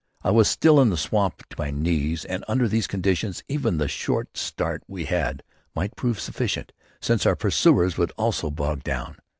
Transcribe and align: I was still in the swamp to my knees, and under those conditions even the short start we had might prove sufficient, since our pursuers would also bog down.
I 0.23 0.31
was 0.31 0.47
still 0.47 0.81
in 0.81 0.89
the 0.89 0.97
swamp 0.97 1.47
to 1.49 1.55
my 1.59 1.69
knees, 1.69 2.25
and 2.25 2.43
under 2.47 2.67
those 2.67 2.87
conditions 2.87 3.43
even 3.47 3.77
the 3.77 3.87
short 3.87 4.35
start 4.35 4.81
we 4.87 5.05
had 5.05 5.43
might 5.75 5.95
prove 5.95 6.19
sufficient, 6.19 6.71
since 6.99 7.27
our 7.27 7.35
pursuers 7.35 7.99
would 7.99 8.09
also 8.17 8.49
bog 8.49 8.81
down. 8.81 9.17